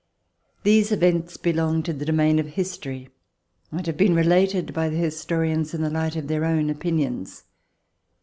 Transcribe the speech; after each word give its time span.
These 0.63 0.91
events 0.91 1.37
belong 1.37 1.83
to 1.83 1.93
the 1.93 2.05
domain 2.05 2.39
of 2.39 2.47
history 2.47 3.09
and 3.71 3.85
have 3.85 3.97
been 3.97 4.15
related 4.15 4.73
by 4.73 4.89
the 4.89 4.97
historians 4.97 5.75
in 5.75 5.83
the 5.83 5.91
light 5.91 6.15
of 6.15 6.25
their 6.27 6.43
own 6.43 6.71
opinions. 6.71 7.43